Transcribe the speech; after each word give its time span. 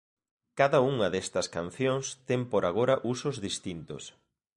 Cada 0.59 0.79
unha 0.91 1.07
destas 1.15 1.47
cancións 1.57 2.05
ten 2.27 2.41
por 2.51 2.63
agora 2.69 2.95
usos 3.13 3.35
distintos. 3.47 4.03